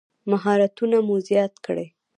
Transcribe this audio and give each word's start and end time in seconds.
مهارتونه 0.31 0.97
مو 1.07 1.15
زیات 1.27 1.53
کړئ 1.65 1.87